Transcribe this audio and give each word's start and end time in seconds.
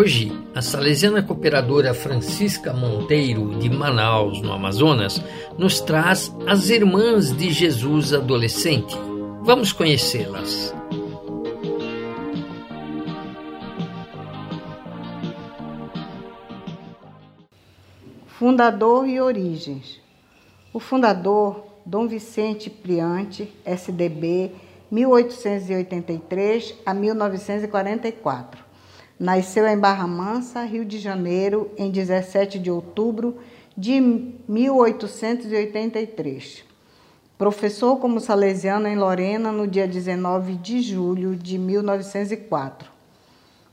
Hoje, 0.00 0.32
a 0.54 0.62
salesiana 0.62 1.22
cooperadora 1.22 1.92
Francisca 1.92 2.72
Monteiro, 2.72 3.58
de 3.58 3.68
Manaus, 3.68 4.40
no 4.40 4.50
Amazonas, 4.50 5.22
nos 5.58 5.78
traz 5.78 6.34
as 6.46 6.70
Irmãs 6.70 7.36
de 7.36 7.50
Jesus 7.50 8.14
Adolescente. 8.14 8.96
Vamos 9.42 9.74
conhecê-las. 9.74 10.74
Fundador 18.26 19.06
e 19.06 19.20
origens. 19.20 20.00
O 20.72 20.80
fundador, 20.80 21.62
Dom 21.84 22.08
Vicente 22.08 22.70
Priante, 22.70 23.52
SDB, 23.66 24.50
1883 24.90 26.74
a 26.86 26.94
1944 26.94 28.69
Nasceu 29.20 29.68
em 29.68 29.76
Barra 29.76 30.06
Mansa, 30.06 30.64
Rio 30.64 30.82
de 30.82 30.98
Janeiro, 30.98 31.70
em 31.76 31.90
17 31.90 32.58
de 32.58 32.70
outubro 32.70 33.36
de 33.76 34.00
1883. 34.48 36.64
Professor 37.36 37.98
como 37.98 38.18
salesiano 38.18 38.88
em 38.88 38.96
Lorena 38.96 39.52
no 39.52 39.68
dia 39.68 39.86
19 39.86 40.54
de 40.54 40.80
julho 40.80 41.36
de 41.36 41.58
1904. 41.58 42.88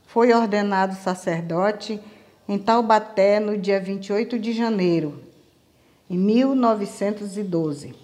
Foi 0.06 0.34
ordenado 0.34 0.94
sacerdote 0.94 1.98
em 2.46 2.58
Taubaté 2.58 3.40
no 3.40 3.56
dia 3.56 3.80
28 3.80 4.38
de 4.38 4.52
janeiro, 4.52 5.18
em 6.10 6.18
1912. 6.18 7.94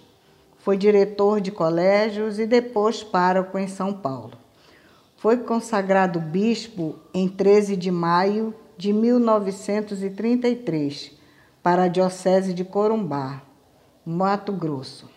Foi 0.61 0.79
diretor 0.79 1.43
de 1.43 1.51
colégios 1.51 2.39
e 2.39 2.47
depois 2.47 3.03
pároco 3.03 3.59
em 3.59 3.69
São 3.69 3.93
Paulo. 3.93 4.44
Foi 5.25 5.39
consagrado 5.39 6.21
bispo 6.21 6.97
em 7.15 7.27
13 7.27 7.77
de 7.77 7.91
maio 7.91 8.55
de 8.77 8.93
1933 8.93 11.13
para 11.63 11.85
a 11.85 11.89
Diocese 11.89 12.53
de 12.53 12.63
Corumbá, 12.63 13.41
Mato 14.05 14.53
Grosso, 14.53 15.09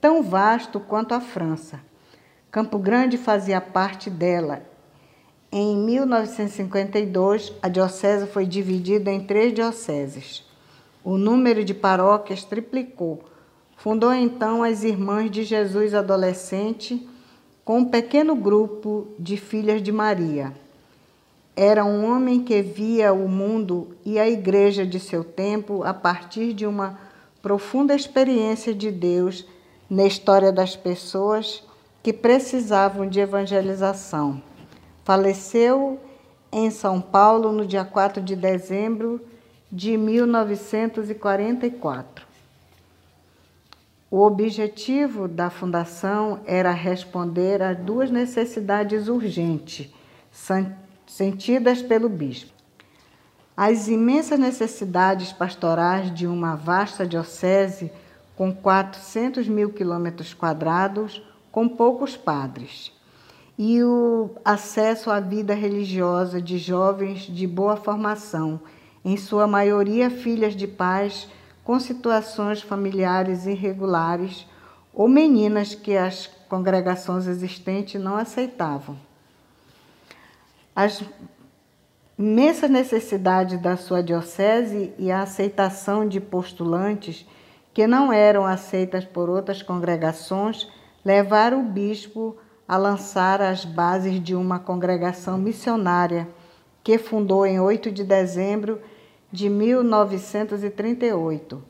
tão 0.00 0.22
vasto 0.22 0.80
quanto 0.80 1.12
a 1.12 1.20
França. 1.20 1.80
Campo 2.50 2.78
Grande 2.78 3.18
fazia 3.18 3.60
parte 3.60 4.08
dela. 4.08 4.62
Em 5.52 5.76
1952, 5.76 7.52
a 7.60 7.68
diocese 7.68 8.26
foi 8.28 8.46
dividida 8.46 9.12
em 9.12 9.20
três 9.20 9.52
dioceses. 9.52 10.50
O 11.04 11.18
número 11.18 11.62
de 11.62 11.74
paróquias 11.74 12.42
triplicou. 12.42 13.22
Fundou 13.76 14.14
então 14.14 14.62
as 14.62 14.82
Irmãs 14.82 15.30
de 15.30 15.44
Jesus 15.44 15.92
Adolescente 15.92 17.06
com 17.64 17.78
um 17.78 17.84
pequeno 17.84 18.34
grupo 18.34 19.06
de 19.18 19.36
filhas 19.36 19.82
de 19.82 19.92
Maria. 19.92 20.52
Era 21.54 21.84
um 21.84 22.10
homem 22.10 22.42
que 22.42 22.62
via 22.62 23.12
o 23.12 23.28
mundo 23.28 23.94
e 24.04 24.18
a 24.18 24.28
igreja 24.28 24.84
de 24.86 24.98
seu 24.98 25.22
tempo 25.22 25.84
a 25.84 25.94
partir 25.94 26.52
de 26.52 26.66
uma 26.66 26.98
profunda 27.40 27.94
experiência 27.94 28.74
de 28.74 28.90
Deus 28.90 29.46
na 29.88 30.04
história 30.04 30.50
das 30.50 30.74
pessoas 30.74 31.62
que 32.02 32.12
precisavam 32.12 33.08
de 33.08 33.20
evangelização. 33.20 34.42
Faleceu 35.04 36.00
em 36.50 36.68
São 36.70 37.00
Paulo 37.00 37.52
no 37.52 37.64
dia 37.66 37.84
4 37.84 38.20
de 38.22 38.34
dezembro 38.34 39.20
de 39.70 39.96
1944. 39.96 42.31
O 44.12 44.20
objetivo 44.26 45.26
da 45.26 45.48
fundação 45.48 46.40
era 46.44 46.70
responder 46.70 47.62
a 47.62 47.72
duas 47.72 48.10
necessidades 48.10 49.08
urgentes 49.08 49.90
sentidas 51.06 51.80
pelo 51.80 52.10
bispo. 52.10 52.52
As 53.56 53.88
imensas 53.88 54.38
necessidades 54.38 55.32
pastorais 55.32 56.12
de 56.14 56.26
uma 56.26 56.54
vasta 56.54 57.06
diocese 57.06 57.90
com 58.36 58.52
400 58.52 59.48
mil 59.48 59.70
quilômetros 59.70 60.34
quadrados, 60.34 61.22
com 61.50 61.66
poucos 61.66 62.14
padres, 62.14 62.92
e 63.56 63.82
o 63.82 64.28
acesso 64.44 65.10
à 65.10 65.20
vida 65.20 65.54
religiosa 65.54 66.38
de 66.38 66.58
jovens 66.58 67.20
de 67.20 67.46
boa 67.46 67.76
formação, 67.76 68.60
em 69.02 69.16
sua 69.16 69.46
maioria 69.46 70.10
filhas 70.10 70.54
de 70.54 70.66
pais 70.66 71.30
com 71.64 71.78
situações 71.78 72.60
familiares 72.60 73.46
irregulares 73.46 74.46
ou 74.92 75.08
meninas 75.08 75.74
que 75.74 75.96
as 75.96 76.26
congregações 76.48 77.26
existentes 77.26 78.00
não 78.00 78.16
aceitavam. 78.16 78.96
As 80.74 81.02
imensas 82.18 82.70
necessidades 82.70 83.60
da 83.60 83.76
sua 83.76 84.02
diocese 84.02 84.92
e 84.98 85.10
a 85.10 85.22
aceitação 85.22 86.06
de 86.06 86.20
postulantes 86.20 87.26
que 87.72 87.86
não 87.86 88.12
eram 88.12 88.44
aceitas 88.44 89.04
por 89.04 89.30
outras 89.30 89.62
congregações 89.62 90.68
levaram 91.04 91.60
o 91.60 91.64
bispo 91.64 92.36
a 92.68 92.76
lançar 92.76 93.40
as 93.40 93.64
bases 93.64 94.22
de 94.22 94.34
uma 94.34 94.58
congregação 94.58 95.36
missionária 95.38 96.28
que 96.82 96.98
fundou 96.98 97.46
em 97.46 97.60
8 97.60 97.90
de 97.90 98.04
dezembro 98.04 98.80
de 99.32 99.48
1938. 99.48 101.64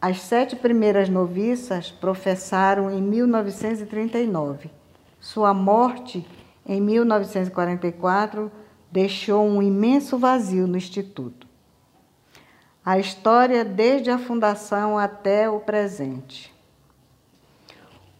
As 0.00 0.20
sete 0.20 0.54
primeiras 0.54 1.08
noviças 1.08 1.90
professaram 1.90 2.88
em 2.90 3.02
1939. 3.02 4.70
Sua 5.18 5.52
morte, 5.54 6.24
em 6.66 6.80
1944, 6.80 8.52
deixou 8.92 9.44
um 9.46 9.62
imenso 9.62 10.18
vazio 10.18 10.66
no 10.66 10.76
Instituto. 10.76 11.46
A 12.84 12.98
história 12.98 13.64
desde 13.64 14.10
a 14.10 14.18
fundação 14.18 14.98
até 14.98 15.48
o 15.50 15.60
presente. 15.60 16.54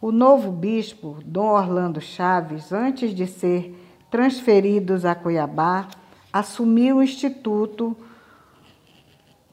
O 0.01 0.11
novo 0.11 0.51
bispo, 0.51 1.19
Dom 1.25 1.49
Orlando 1.49 2.01
Chaves, 2.01 2.73
antes 2.73 3.15
de 3.15 3.27
ser 3.27 3.75
transferidos 4.11 5.05
a 5.05 5.15
Cuiabá, 5.15 5.89
assumiu 6.33 6.97
o 6.97 7.03
Instituto 7.03 7.95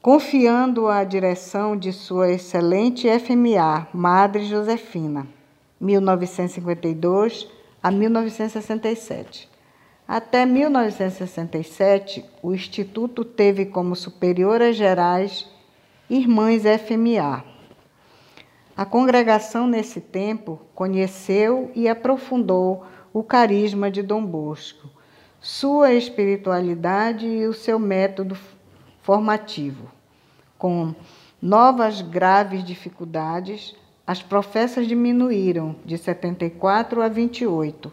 confiando 0.06 0.86
a 0.86 1.02
direção 1.02 1.76
de 1.76 1.92
sua 1.92 2.30
excelente 2.30 3.08
FMA, 3.18 3.88
Madre 3.92 4.44
Josefina, 4.44 5.26
1952 5.80 7.48
a 7.82 7.90
1967. 7.90 9.50
Até 10.06 10.46
1967, 10.46 12.24
o 12.40 12.54
Instituto 12.54 13.24
teve 13.24 13.66
como 13.66 13.96
superioras 13.96 14.76
gerais 14.76 15.50
Irmãs 16.08 16.62
FMA. 16.62 17.42
A 18.76 18.84
congregação, 18.84 19.66
nesse 19.66 20.00
tempo, 20.00 20.60
conheceu 20.72 21.72
e 21.74 21.88
aprofundou 21.88 22.86
o 23.12 23.24
carisma 23.24 23.90
de 23.90 24.04
Dom 24.04 24.24
Bosco, 24.24 24.88
sua 25.40 25.94
espiritualidade 25.94 27.26
e 27.26 27.44
o 27.48 27.52
seu 27.52 27.76
método 27.80 28.38
formativo. 29.02 29.95
Com 30.58 30.94
novas 31.40 32.00
graves 32.00 32.64
dificuldades, 32.64 33.74
as 34.06 34.22
professas 34.22 34.86
diminuíram 34.86 35.76
de 35.84 35.98
74 35.98 37.02
a 37.02 37.08
28, 37.08 37.92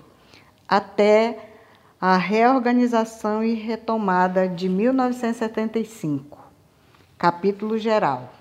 até 0.68 1.50
a 2.00 2.18
reorganização 2.18 3.44
e 3.44 3.54
retomada 3.54 4.48
de 4.48 4.70
1975. 4.70 6.38
Capítulo 7.18 7.78
geral. 7.78 8.34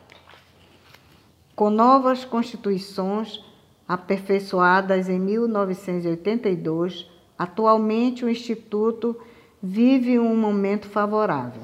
Com 1.55 1.71
novas 1.71 2.25
constituições 2.25 3.41
aperfeiçoadas 3.87 5.09
em 5.09 5.19
1982, 5.19 7.09
atualmente 7.39 8.25
o 8.25 8.29
Instituto 8.29 9.17
vive 9.63 10.19
um 10.19 10.37
momento 10.37 10.89
favorável. 10.89 11.63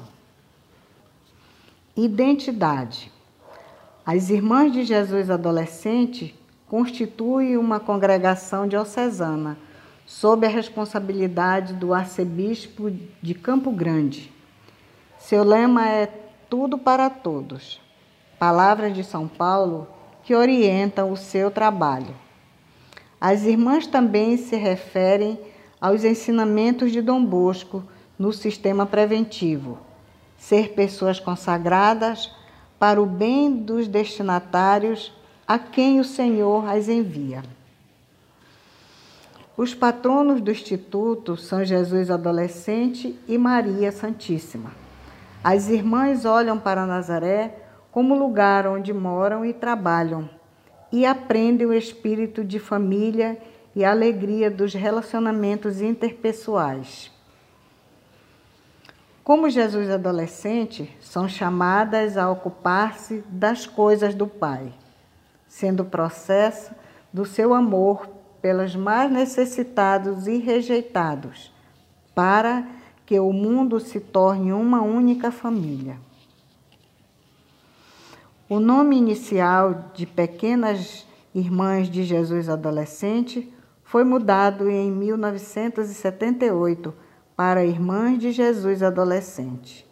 Identidade. 2.01 3.11
As 4.05 4.29
Irmãs 4.29 4.71
de 4.71 4.85
Jesus 4.85 5.29
Adolescente 5.29 6.33
constituem 6.65 7.57
uma 7.57 7.77
congregação 7.77 8.65
diocesana 8.65 9.57
sob 10.05 10.47
a 10.47 10.49
responsabilidade 10.49 11.73
do 11.73 11.93
arcebispo 11.93 12.89
de 13.21 13.33
Campo 13.33 13.69
Grande. 13.69 14.31
Seu 15.17 15.43
lema 15.43 15.89
é 15.89 16.07
Tudo 16.49 16.77
para 16.77 17.09
Todos. 17.09 17.81
Palavras 18.39 18.95
de 18.95 19.03
São 19.03 19.27
Paulo 19.27 19.85
que 20.23 20.33
orientam 20.33 21.11
o 21.11 21.17
seu 21.17 21.51
trabalho. 21.51 22.15
As 23.19 23.43
irmãs 23.43 23.85
também 23.85 24.37
se 24.37 24.55
referem 24.55 25.37
aos 25.81 26.05
ensinamentos 26.05 26.93
de 26.93 27.01
Dom 27.01 27.25
Bosco 27.25 27.83
no 28.17 28.31
sistema 28.31 28.85
preventivo 28.85 29.88
ser 30.39 30.69
pessoas 30.69 31.19
consagradas 31.19 32.31
para 32.79 32.99
o 32.99 33.05
bem 33.05 33.53
dos 33.53 33.87
destinatários 33.87 35.13
a 35.45 35.59
quem 35.59 35.99
o 35.99 36.03
Senhor 36.03 36.67
as 36.67 36.87
envia. 36.87 37.43
Os 39.57 39.75
patronos 39.75 40.39
do 40.39 40.49
Instituto 40.49 41.35
são 41.35 41.65
Jesus 41.65 42.09
Adolescente 42.09 43.19
e 43.27 43.37
Maria 43.37 43.91
Santíssima. 43.91 44.71
As 45.43 45.67
irmãs 45.67 46.23
olham 46.23 46.57
para 46.57 46.85
Nazaré 46.85 47.57
como 47.91 48.17
lugar 48.17 48.65
onde 48.65 48.93
moram 48.93 49.45
e 49.45 49.51
trabalham 49.51 50.29
e 50.91 51.05
aprendem 51.05 51.67
o 51.67 51.73
espírito 51.73 52.43
de 52.43 52.57
família 52.57 53.37
e 53.75 53.83
a 53.83 53.91
alegria 53.91 54.49
dos 54.49 54.73
relacionamentos 54.73 55.81
interpessoais. 55.81 57.11
Como 59.23 59.49
Jesus 59.49 59.89
adolescente, 59.89 60.95
são 60.99 61.27
chamadas 61.27 62.17
a 62.17 62.29
ocupar-se 62.29 63.23
das 63.27 63.65
coisas 63.65 64.15
do 64.15 64.25
Pai, 64.25 64.73
sendo 65.47 65.85
processo 65.85 66.73
do 67.11 67.25
seu 67.25 67.53
amor 67.53 68.07
pelos 68.41 68.75
mais 68.75 69.11
necessitados 69.11 70.27
e 70.27 70.37
rejeitados, 70.37 71.53
para 72.15 72.65
que 73.05 73.19
o 73.19 73.33
mundo 73.33 73.79
se 73.79 73.99
torne 73.99 74.53
uma 74.53 74.81
única 74.81 75.31
família. 75.31 75.97
O 78.47 78.59
nome 78.59 78.97
inicial 78.97 79.91
de 79.93 80.07
Pequenas 80.07 81.07
Irmãs 81.35 81.89
de 81.89 82.03
Jesus 82.03 82.49
Adolescente 82.49 83.53
foi 83.83 84.03
mudado 84.03 84.69
em 84.69 84.91
1978 84.91 86.93
para 87.39 87.63
Irmãs 87.63 88.19
de 88.19 88.33
Jesus 88.33 88.83
Adolescente. 88.83 89.87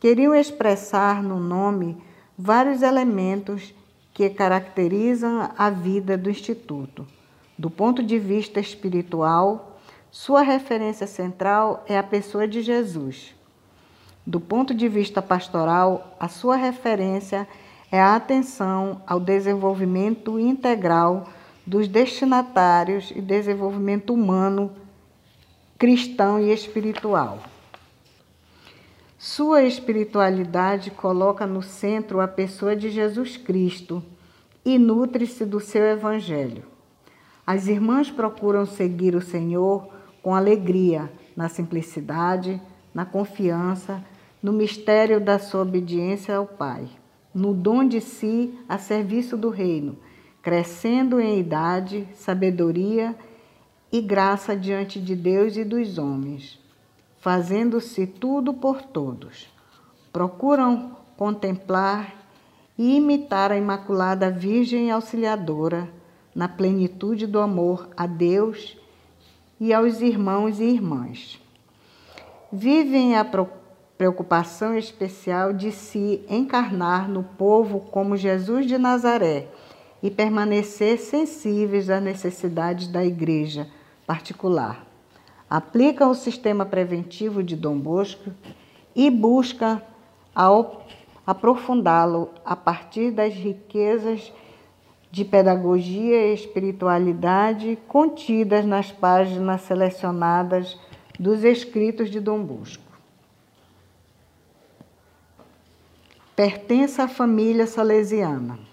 Queriam 0.00 0.34
expressar 0.34 1.22
no 1.22 1.38
nome 1.38 2.02
vários 2.38 2.80
elementos 2.80 3.74
que 4.14 4.30
caracterizam 4.30 5.50
a 5.58 5.68
vida 5.68 6.16
do 6.16 6.30
Instituto 6.30 7.06
do 7.58 7.68
ponto 7.68 8.02
de 8.02 8.18
vista 8.18 8.58
espiritual, 8.60 9.78
sua 10.10 10.40
referência 10.40 11.06
central 11.06 11.84
é 11.86 11.98
a 11.98 12.02
pessoa 12.02 12.48
de 12.48 12.62
Jesus. 12.62 13.34
Do 14.26 14.40
ponto 14.40 14.72
de 14.72 14.88
vista 14.88 15.20
pastoral, 15.20 16.16
a 16.18 16.28
sua 16.28 16.56
referência 16.56 17.46
é 17.92 18.00
a 18.00 18.16
atenção 18.16 19.02
ao 19.06 19.20
desenvolvimento 19.20 20.38
integral 20.38 21.26
dos 21.66 21.88
destinatários 21.88 23.12
e 23.14 23.20
desenvolvimento 23.20 24.14
humano, 24.14 24.70
cristão 25.78 26.40
e 26.40 26.52
espiritual. 26.52 27.38
Sua 29.16 29.62
espiritualidade 29.62 30.90
coloca 30.90 31.46
no 31.46 31.62
centro 31.62 32.20
a 32.20 32.26
pessoa 32.26 32.74
de 32.74 32.90
Jesus 32.90 33.36
Cristo 33.36 34.02
e 34.64 34.76
nutre-se 34.76 35.44
do 35.44 35.60
seu 35.60 35.84
evangelho. 35.84 36.64
As 37.46 37.68
irmãs 37.68 38.10
procuram 38.10 38.66
seguir 38.66 39.14
o 39.14 39.22
Senhor 39.22 39.88
com 40.20 40.34
alegria, 40.34 41.10
na 41.36 41.48
simplicidade, 41.48 42.60
na 42.92 43.04
confiança, 43.04 44.04
no 44.42 44.52
mistério 44.52 45.20
da 45.20 45.38
sua 45.38 45.62
obediência 45.62 46.36
ao 46.36 46.44
Pai, 46.44 46.88
no 47.32 47.54
dom 47.54 47.86
de 47.86 48.00
si 48.00 48.52
a 48.68 48.78
serviço 48.78 49.36
do 49.36 49.48
Reino, 49.48 49.96
crescendo 50.42 51.20
em 51.20 51.38
idade, 51.38 52.08
sabedoria 52.14 53.14
e 53.14 53.27
graça 53.96 54.54
diante 54.54 55.00
de 55.00 55.16
Deus 55.16 55.56
e 55.56 55.64
dos 55.64 55.96
homens, 55.96 56.58
fazendo-se 57.20 58.06
tudo 58.06 58.52
por 58.52 58.82
todos. 58.82 59.48
Procuram 60.12 60.96
contemplar 61.16 62.14
e 62.76 62.96
imitar 62.96 63.50
a 63.50 63.56
Imaculada 63.56 64.30
Virgem 64.30 64.90
Auxiliadora 64.90 65.88
na 66.34 66.46
plenitude 66.46 67.26
do 67.26 67.40
amor 67.40 67.88
a 67.96 68.06
Deus 68.06 68.76
e 69.58 69.72
aos 69.72 70.00
irmãos 70.00 70.60
e 70.60 70.64
irmãs. 70.64 71.40
Vivem 72.52 73.16
a 73.16 73.26
preocupação 73.96 74.76
especial 74.76 75.52
de 75.52 75.72
se 75.72 76.24
encarnar 76.28 77.08
no 77.08 77.24
povo 77.24 77.80
como 77.90 78.16
Jesus 78.16 78.66
de 78.66 78.78
Nazaré 78.78 79.48
e 80.02 80.10
permanecer 80.10 80.98
sensíveis 80.98 81.90
às 81.90 82.02
necessidades 82.02 82.86
da 82.86 83.04
igreja 83.04 83.66
particular. 84.08 84.86
Aplicam 85.50 86.10
o 86.10 86.14
sistema 86.14 86.64
preventivo 86.64 87.42
de 87.42 87.54
Dom 87.54 87.78
Bosco 87.78 88.32
e 88.96 89.10
busca 89.10 89.82
aprofundá-lo 91.26 92.30
a 92.42 92.56
partir 92.56 93.10
das 93.10 93.34
riquezas 93.34 94.32
de 95.10 95.26
pedagogia 95.26 96.26
e 96.26 96.34
espiritualidade 96.34 97.78
contidas 97.86 98.64
nas 98.64 98.90
páginas 98.90 99.60
selecionadas 99.62 100.78
dos 101.18 101.44
escritos 101.44 102.10
de 102.10 102.18
Dom 102.18 102.42
Bosco. 102.42 102.82
Pertence 106.34 107.00
à 107.00 107.08
família 107.08 107.66
salesiana. 107.66 108.67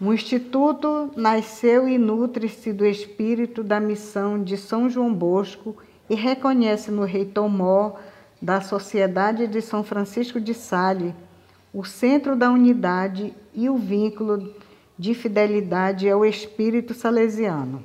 O 0.00 0.12
Instituto 0.12 1.10
nasceu 1.16 1.88
e 1.88 1.98
nutre-se 1.98 2.72
do 2.72 2.86
espírito 2.86 3.64
da 3.64 3.80
missão 3.80 4.40
de 4.40 4.56
São 4.56 4.88
João 4.88 5.12
Bosco 5.12 5.76
e 6.08 6.14
reconhece 6.14 6.92
no 6.92 7.02
rei 7.02 7.24
Tomó 7.24 7.96
da 8.40 8.60
Sociedade 8.60 9.48
de 9.48 9.60
São 9.60 9.82
Francisco 9.82 10.40
de 10.40 10.54
Sales 10.54 11.12
o 11.74 11.84
centro 11.84 12.36
da 12.36 12.48
unidade 12.48 13.34
e 13.52 13.68
o 13.68 13.76
vínculo 13.76 14.54
de 14.96 15.14
fidelidade 15.14 16.08
ao 16.08 16.24
espírito 16.24 16.94
salesiano. 16.94 17.82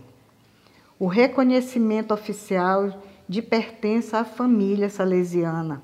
O 1.00 1.08
reconhecimento 1.08 2.14
oficial 2.14 3.02
de 3.28 3.42
pertença 3.42 4.20
à 4.20 4.24
família 4.24 4.88
salesiana. 4.88 5.82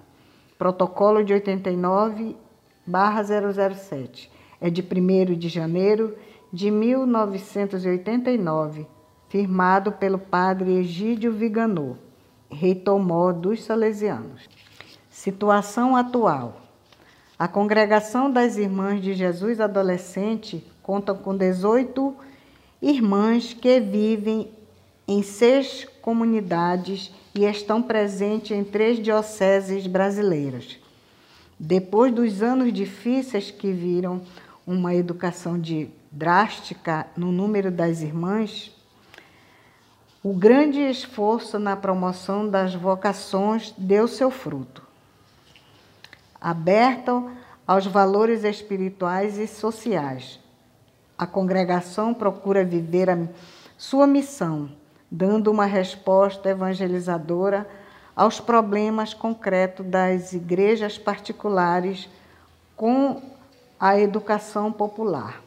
Protocolo 0.59 1.23
de 1.23 1.33
89, 1.33 2.37
007. 2.87 4.38
É 4.61 4.69
de 4.69 4.81
1 4.81 5.37
de 5.37 5.47
janeiro 5.47 6.17
de 6.51 6.71
1989, 6.71 8.85
firmado 9.29 9.93
pelo 9.93 10.17
padre 10.17 10.73
Egídio 10.73 11.31
Viganô, 11.31 11.95
rei 12.49 12.75
Tomó 12.75 13.31
dos 13.31 13.63
Salesianos. 13.63 14.49
Situação 15.09 15.95
atual. 15.95 16.59
A 17.37 17.47
Congregação 17.47 18.29
das 18.31 18.57
Irmãs 18.57 19.01
de 19.01 19.13
Jesus 19.13 19.61
Adolescente 19.61 20.61
conta 20.83 21.13
com 21.13 21.37
18 21.37 22.13
irmãs 22.81 23.53
que 23.53 23.79
vivem 23.79 24.51
em 25.07 25.23
seis 25.23 25.87
comunidades 26.01 27.13
e 27.33 27.45
estão 27.45 27.81
presentes 27.81 28.51
em 28.51 28.63
três 28.63 29.01
dioceses 29.01 29.87
brasileiras. 29.87 30.77
Depois 31.59 32.13
dos 32.13 32.41
anos 32.41 32.71
difíceis 32.71 33.51
que 33.51 33.71
viram 33.71 34.21
uma 34.71 34.93
educação 34.93 35.59
de 35.59 35.89
drástica 36.11 37.07
no 37.17 37.31
número 37.31 37.71
das 37.71 38.01
irmãs, 38.01 38.71
o 40.21 40.31
grande 40.31 40.79
esforço 40.79 41.57
na 41.57 41.75
promoção 41.75 42.47
das 42.47 42.75
vocações 42.75 43.73
deu 43.75 44.07
seu 44.07 44.29
fruto 44.29 44.87
aberta 46.39 47.23
aos 47.65 47.87
valores 47.87 48.43
espirituais 48.43 49.39
e 49.39 49.47
sociais. 49.47 50.39
A 51.17 51.25
congregação 51.25 52.13
procura 52.13 52.63
viver 52.63 53.09
a 53.09 53.17
sua 53.75 54.05
missão, 54.05 54.71
dando 55.09 55.49
uma 55.49 55.65
resposta 55.65 56.47
evangelizadora 56.47 57.67
aos 58.15 58.39
problemas 58.39 59.15
concretos 59.15 59.85
das 59.85 60.31
igrejas 60.31 60.97
particulares 60.97 62.07
com 62.75 63.38
a 63.79 63.97
educação 63.97 64.73
popular, 64.73 65.41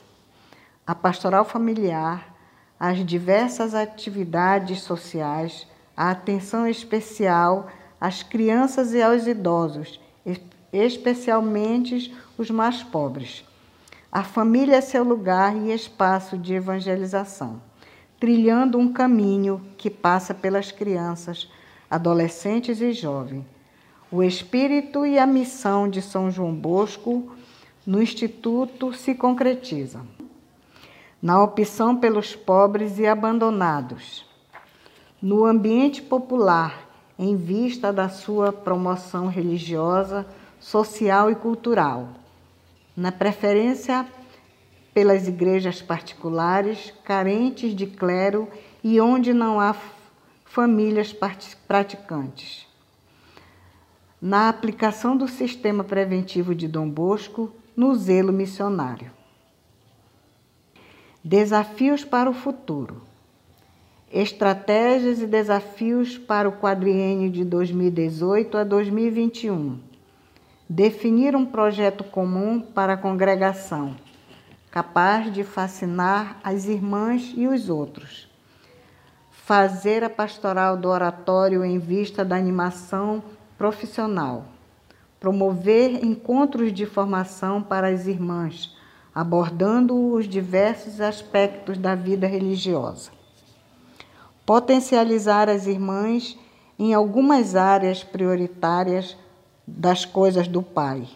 a 0.86 0.94
pastoral 0.94 1.44
familiar, 1.44 2.34
as 2.80 3.04
diversas 3.04 3.74
atividades 3.74 4.80
sociais, 4.80 5.66
a 5.94 6.10
atenção 6.10 6.66
especial 6.66 7.68
às 8.00 8.22
crianças 8.22 8.94
e 8.94 9.02
aos 9.02 9.26
idosos, 9.26 10.00
especialmente 10.72 12.16
os 12.38 12.50
mais 12.50 12.82
pobres. 12.82 13.44
A 14.10 14.22
família 14.22 14.76
é 14.76 14.80
seu 14.80 15.04
lugar 15.04 15.54
e 15.54 15.70
espaço 15.70 16.38
de 16.38 16.54
evangelização, 16.54 17.60
trilhando 18.18 18.78
um 18.78 18.92
caminho 18.92 19.60
que 19.76 19.90
passa 19.90 20.32
pelas 20.32 20.72
crianças, 20.72 21.50
adolescentes 21.90 22.80
e 22.80 22.92
jovens. 22.94 23.44
O 24.10 24.22
espírito 24.22 25.04
e 25.04 25.18
a 25.18 25.26
missão 25.26 25.88
de 25.88 26.00
São 26.00 26.30
João 26.30 26.54
Bosco 26.54 27.30
no 27.86 28.00
Instituto 28.00 28.92
se 28.92 29.14
concretizam 29.14 30.06
na 31.22 31.40
opção 31.40 31.96
pelos 31.96 32.34
pobres 32.34 32.98
e 32.98 33.06
abandonados, 33.06 34.26
no 35.22 35.44
ambiente 35.44 36.02
popular, 36.02 36.88
em 37.16 37.36
vista 37.36 37.92
da 37.92 38.08
sua 38.08 38.52
promoção 38.52 39.28
religiosa 39.28 40.26
social 40.58 41.30
e 41.30 41.36
cultural, 41.36 42.08
na 42.96 43.12
preferência 43.12 44.04
pelas 44.92 45.28
igrejas 45.28 45.80
particulares 45.80 46.92
carentes 47.04 47.74
de 47.74 47.86
clero 47.86 48.48
e 48.82 49.00
onde 49.00 49.32
não 49.32 49.60
há 49.60 49.76
famílias 50.44 51.14
praticantes. 51.68 52.66
Na 54.20 54.48
aplicação 54.48 55.16
do 55.16 55.28
sistema 55.28 55.84
preventivo 55.84 56.52
de 56.52 56.66
Dom 56.66 56.88
Bosco 56.88 57.52
no 57.76 57.94
zelo 57.94 58.32
missionário. 58.32 59.10
Desafios 61.24 62.04
para 62.04 62.28
o 62.28 62.34
futuro. 62.34 63.02
Estratégias 64.12 65.22
e 65.22 65.26
desafios 65.26 66.18
para 66.18 66.48
o 66.48 66.52
quadriênio 66.52 67.30
de 67.30 67.44
2018 67.44 68.58
a 68.58 68.64
2021. 68.64 69.78
Definir 70.68 71.34
um 71.34 71.46
projeto 71.46 72.04
comum 72.04 72.60
para 72.60 72.94
a 72.94 72.96
congregação, 72.96 73.96
capaz 74.70 75.32
de 75.32 75.44
fascinar 75.44 76.38
as 76.44 76.66
irmãs 76.66 77.32
e 77.36 77.46
os 77.46 77.70
outros. 77.70 78.28
Fazer 79.30 80.04
a 80.04 80.10
pastoral 80.10 80.76
do 80.76 80.88
oratório 80.88 81.64
em 81.64 81.78
vista 81.78 82.24
da 82.24 82.36
animação 82.36 83.22
profissional. 83.56 84.46
Promover 85.22 86.04
encontros 86.04 86.72
de 86.72 86.84
formação 86.84 87.62
para 87.62 87.86
as 87.86 88.08
irmãs, 88.08 88.76
abordando 89.14 89.96
os 90.12 90.28
diversos 90.28 91.00
aspectos 91.00 91.78
da 91.78 91.94
vida 91.94 92.26
religiosa 92.26 93.22
potencializar 94.44 95.48
as 95.48 95.66
irmãs 95.66 96.38
em 96.78 96.94
algumas 96.94 97.54
áreas 97.54 98.02
prioritárias 98.02 99.16
das 99.66 100.04
coisas 100.04 100.48
do 100.48 100.62
Pai, 100.62 101.06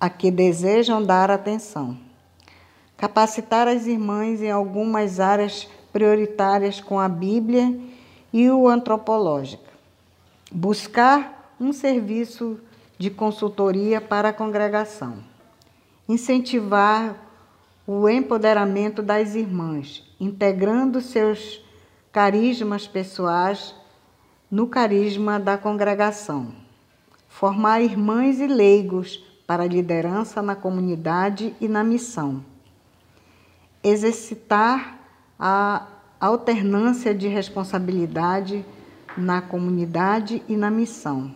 a 0.00 0.08
que 0.08 0.30
desejam 0.30 1.02
dar 1.02 1.30
atenção. 1.30 1.96
Capacitar 2.96 3.68
as 3.68 3.86
irmãs 3.86 4.40
em 4.40 4.50
algumas 4.50 5.20
áreas 5.20 5.68
prioritárias 5.92 6.80
com 6.80 6.98
a 6.98 7.08
Bíblia 7.08 7.78
e 8.32 8.50
o 8.50 8.66
antropológica. 8.66 9.70
Buscar 10.50 11.54
um 11.60 11.72
serviço 11.72 12.58
de 12.98 13.10
consultoria 13.10 14.00
para 14.00 14.30
a 14.30 14.32
congregação. 14.32 15.18
Incentivar 16.08 17.16
o 17.86 18.08
empoderamento 18.08 19.02
das 19.02 19.34
irmãs, 19.34 20.02
integrando 20.18 21.00
seus 21.00 21.64
carismas 22.10 22.86
pessoais 22.86 23.74
no 24.50 24.66
carisma 24.66 25.38
da 25.38 25.58
congregação. 25.58 26.52
Formar 27.28 27.80
irmãs 27.80 28.40
e 28.40 28.46
leigos 28.46 29.22
para 29.46 29.66
liderança 29.66 30.42
na 30.42 30.56
comunidade 30.56 31.54
e 31.60 31.68
na 31.68 31.84
missão. 31.84 32.44
Exercitar 33.84 34.98
a 35.38 35.86
alternância 36.18 37.14
de 37.14 37.28
responsabilidade 37.28 38.64
na 39.16 39.40
comunidade 39.40 40.42
e 40.48 40.56
na 40.56 40.70
missão. 40.70 41.32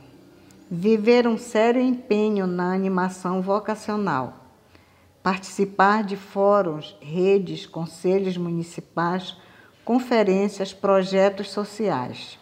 Viver 0.73 1.27
um 1.27 1.37
sério 1.37 1.83
empenho 1.83 2.47
na 2.47 2.73
animação 2.73 3.43
vocacional. 3.43 4.47
Participar 5.21 6.05
de 6.05 6.17
fóruns, 6.17 6.97
redes, 7.01 7.67
conselhos 7.67 8.37
municipais 8.37 9.37
conferências, 9.85 10.73
projetos 10.73 11.51
sociais. 11.51 12.39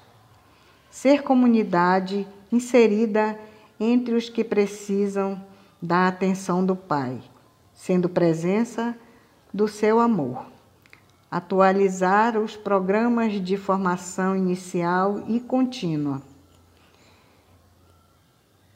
Ser 0.91 1.23
comunidade 1.23 2.29
inserida 2.53 3.39
entre 3.81 4.15
os 4.15 4.29
que 4.29 4.45
precisam 4.45 5.43
da 5.81 6.07
atenção 6.07 6.63
do 6.63 6.77
Pai, 6.77 7.23
sendo 7.73 8.11
presença 8.11 8.95
do 9.55 9.67
seu 9.67 9.99
amor. 9.99 10.45
Atualizar 11.31 12.37
os 12.37 12.55
programas 12.59 13.43
de 13.43 13.57
formação 13.57 14.37
inicial 14.37 15.23
e 15.27 15.41
contínua. 15.41 16.21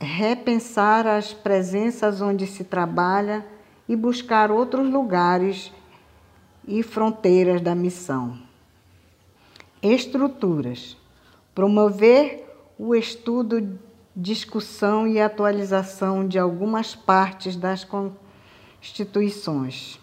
Repensar 0.04 1.06
as 1.06 1.32
presenças 1.32 2.21
onde 2.21 2.44
se 2.44 2.64
trabalha 2.64 3.47
e 3.88 3.94
buscar 3.94 4.50
outros 4.50 4.90
lugares 4.90 5.73
e 6.66 6.82
fronteiras 6.82 7.61
da 7.61 7.73
missão. 7.73 8.37
Estruturas. 9.80 10.97
Promover 11.54 12.44
o 12.76 12.97
estudo, 12.97 13.78
discussão 14.16 15.06
e 15.06 15.21
atualização 15.21 16.26
de 16.26 16.37
algumas 16.37 16.97
partes 16.97 17.54
das 17.54 17.85
constituições. 17.85 20.00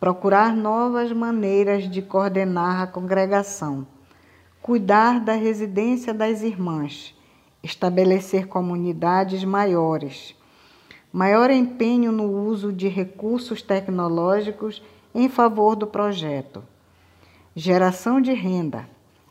Procurar 0.00 0.56
novas 0.56 1.12
maneiras 1.12 1.90
de 1.90 2.00
coordenar 2.00 2.80
a 2.80 2.86
congregação. 2.86 3.86
Cuidar 4.62 5.20
da 5.20 5.34
residência 5.34 6.14
das 6.14 6.40
irmãs. 6.40 7.13
Estabelecer 7.64 8.46
comunidades 8.46 9.42
maiores. 9.42 10.36
Maior 11.10 11.50
empenho 11.50 12.12
no 12.12 12.30
uso 12.30 12.70
de 12.70 12.88
recursos 12.88 13.62
tecnológicos 13.62 14.82
em 15.14 15.30
favor 15.30 15.74
do 15.74 15.86
projeto. 15.86 16.62
Geração 17.56 18.20
de 18.20 18.34
renda, 18.34 18.86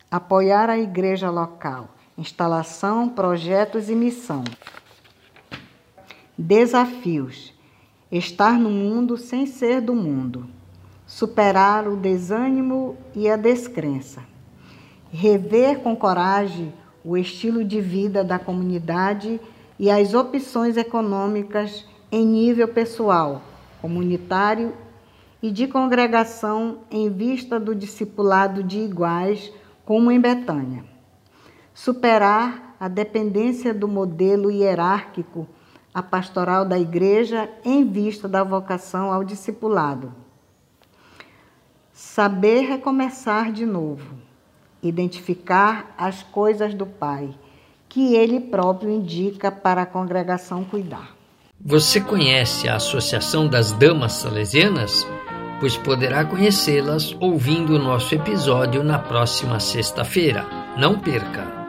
apoiar 0.09 0.67
a 0.67 0.79
igreja 0.79 1.29
local, 1.29 1.89
instalação, 2.17 3.07
projetos 3.07 3.87
e 3.87 3.93
missão. 3.93 4.43
Desafios: 6.35 7.53
estar 8.11 8.57
no 8.57 8.71
mundo 8.71 9.15
sem 9.15 9.45
ser 9.45 9.79
do 9.79 9.93
mundo, 9.93 10.49
superar 11.05 11.87
o 11.87 11.95
desânimo 11.95 12.97
e 13.13 13.29
a 13.29 13.35
descrença, 13.35 14.23
rever 15.11 15.81
com 15.81 15.95
coragem 15.95 16.73
o 17.03 17.17
estilo 17.17 17.63
de 17.63 17.81
vida 17.81 18.23
da 18.23 18.39
comunidade 18.39 19.39
e 19.77 19.89
as 19.89 20.13
opções 20.13 20.77
econômicas 20.77 21.85
em 22.11 22.25
nível 22.25 22.67
pessoal, 22.67 23.41
comunitário 23.81 24.73
e 25.41 25.51
de 25.51 25.67
congregação 25.67 26.79
em 26.89 27.09
vista 27.09 27.59
do 27.59 27.75
discipulado 27.75 28.63
de 28.63 28.79
iguais, 28.79 29.51
como 29.83 30.09
em 30.09 30.19
Betânia. 30.19 30.85
Superar 31.73 32.75
a 32.79 32.87
dependência 32.87 33.73
do 33.73 33.87
modelo 33.87 34.49
hierárquico, 34.49 35.47
a 35.93 36.01
pastoral 36.01 36.65
da 36.65 36.79
igreja 36.79 37.49
em 37.65 37.85
vista 37.85 38.27
da 38.27 38.43
vocação 38.43 39.11
ao 39.11 39.23
discipulado. 39.23 40.13
Saber 41.91 42.61
recomeçar 42.61 43.51
de 43.51 43.65
novo, 43.65 44.15
identificar 44.83 45.95
as 45.97 46.21
coisas 46.21 46.73
do 46.73 46.85
Pai, 46.85 47.29
que 47.87 48.15
ele 48.15 48.39
próprio 48.39 48.91
indica 48.91 49.51
para 49.51 49.83
a 49.83 49.85
congregação 49.85 50.63
cuidar. 50.63 51.15
Você 51.59 52.01
conhece 52.01 52.67
a 52.67 52.75
Associação 52.75 53.47
das 53.47 53.71
Damas 53.71 54.13
Salesianas? 54.13 55.07
pois 55.63 55.77
poderá 55.77 56.25
conhecê-las 56.25 57.15
ouvindo 57.21 57.75
o 57.75 57.79
nosso 57.79 58.13
episódio 58.13 58.83
na 58.83 58.99
próxima 58.99 59.61
sexta-feira. 59.61 60.45
Não 60.77 60.99
perca! 60.99 61.62